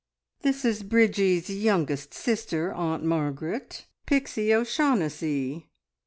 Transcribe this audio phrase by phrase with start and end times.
[0.41, 5.69] "This is Bridgie's youngest sister, Aunt Margaret Pixie O'Shaughnessy."